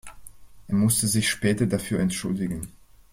Er 0.67 0.73
musste 0.73 1.05
sich 1.05 1.29
später 1.29 1.67
dafür 1.67 1.99
entschuldigen. 1.99 2.67